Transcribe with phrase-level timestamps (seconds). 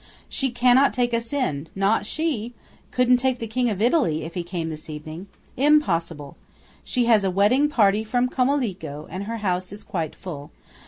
[0.27, 2.55] She cannot take us in–not she!
[2.89, 5.27] Couldn't take in the King of Italy, if he came this evening.
[5.57, 6.37] Impossible.
[6.83, 10.49] She has a wedding party from Comelico, and her house is quite full.